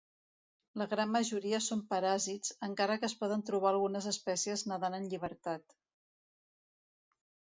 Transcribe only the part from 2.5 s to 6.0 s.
encara que es poden trobar algunes espècies nedant en llibertat.